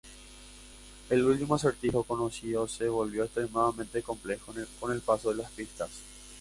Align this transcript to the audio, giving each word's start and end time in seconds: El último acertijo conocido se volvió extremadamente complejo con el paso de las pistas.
El 1.11 1.23
último 1.23 1.53
acertijo 1.53 2.03
conocido 2.03 2.67
se 2.67 2.87
volvió 2.89 3.23
extremadamente 3.23 4.01
complejo 4.01 4.51
con 4.79 4.91
el 4.91 4.99
paso 5.01 5.29
de 5.29 5.35
las 5.43 5.51
pistas. 5.51 5.91